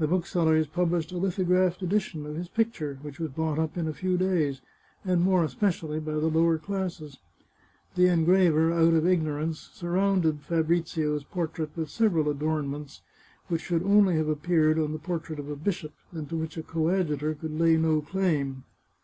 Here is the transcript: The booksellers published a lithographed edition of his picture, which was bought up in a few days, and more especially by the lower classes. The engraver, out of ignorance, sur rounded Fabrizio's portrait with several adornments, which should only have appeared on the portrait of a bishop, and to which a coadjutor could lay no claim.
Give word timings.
The 0.00 0.08
booksellers 0.08 0.66
published 0.66 1.12
a 1.12 1.16
lithographed 1.16 1.80
edition 1.80 2.26
of 2.26 2.34
his 2.34 2.48
picture, 2.48 2.98
which 3.02 3.20
was 3.20 3.30
bought 3.30 3.56
up 3.56 3.78
in 3.78 3.86
a 3.86 3.92
few 3.94 4.18
days, 4.18 4.60
and 5.04 5.22
more 5.22 5.44
especially 5.44 6.00
by 6.00 6.14
the 6.14 6.26
lower 6.26 6.58
classes. 6.58 7.18
The 7.94 8.08
engraver, 8.08 8.72
out 8.72 8.94
of 8.94 9.06
ignorance, 9.06 9.70
sur 9.72 9.90
rounded 9.90 10.40
Fabrizio's 10.40 11.22
portrait 11.22 11.70
with 11.76 11.88
several 11.88 12.28
adornments, 12.28 13.02
which 13.46 13.62
should 13.62 13.84
only 13.84 14.16
have 14.16 14.26
appeared 14.26 14.76
on 14.76 14.90
the 14.90 14.98
portrait 14.98 15.38
of 15.38 15.48
a 15.48 15.54
bishop, 15.54 15.92
and 16.10 16.28
to 16.30 16.36
which 16.36 16.56
a 16.56 16.64
coadjutor 16.64 17.34
could 17.36 17.56
lay 17.56 17.76
no 17.76 18.00
claim. 18.00 18.64